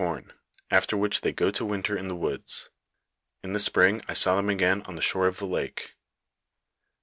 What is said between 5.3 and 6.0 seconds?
the lake."